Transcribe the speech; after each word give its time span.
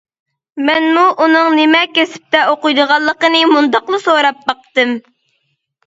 مەنمۇ 0.69 1.03
ئۇنىڭ 1.25 1.51
نېمە 1.59 1.83
كەسىپتە 1.99 2.43
ئوقۇيدىغانلىقىنى 2.55 3.45
مۇنداقلا 3.55 4.05
سوراپ 4.11 4.45
باقتىم. 4.51 5.01